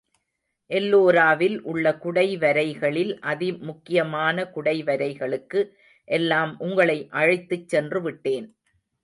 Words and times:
எல்லோராவில் 0.69 1.57
உள்ள 1.63 1.91
குடைவரைகளில் 2.03 3.11
அதிமுக்கியமான 3.23 4.45
குடைவரைகளுக்கு 4.55 5.61
எல்லாம் 6.07 6.59
உங்களை 6.59 7.07
அழைத்துச் 7.11 7.75
சென்றுவிட்டேன். 7.75 8.47